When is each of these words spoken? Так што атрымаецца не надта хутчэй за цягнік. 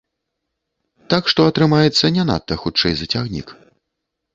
Так 1.15 1.29
што 1.33 1.47
атрымаецца 1.51 2.13
не 2.19 2.23
надта 2.33 2.61
хутчэй 2.67 2.93
за 3.01 3.05
цягнік. 3.15 3.59